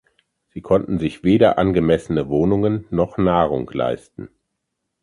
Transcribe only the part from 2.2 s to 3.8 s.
Wohnungen noch Nahrung